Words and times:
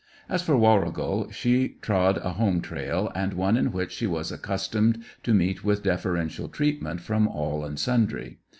As 0.27 0.41
for 0.41 0.57
Warrigal, 0.57 1.29
she 1.29 1.77
trod 1.79 2.17
a 2.17 2.31
home 2.31 2.59
trail, 2.59 3.11
and 3.13 3.35
one 3.35 3.55
in 3.55 3.71
which 3.71 3.91
she 3.91 4.07
was 4.07 4.31
accustomed 4.31 5.03
to 5.21 5.31
meet 5.31 5.63
with 5.63 5.83
deferential 5.83 6.47
treatment 6.47 7.01
from 7.01 7.27
all 7.27 7.63
and 7.63 7.77
sundry. 7.77 8.39